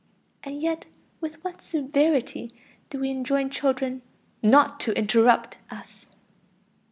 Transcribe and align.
And 0.43 0.59
yet 0.59 0.87
with 1.19 1.35
what 1.43 1.61
severity 1.61 2.51
do 2.89 2.97
we 2.97 3.11
enjoin 3.11 3.51
children 3.51 4.01
"not 4.41 4.79
to 4.79 4.97
interrupt" 4.97 5.57
us! 5.69 6.07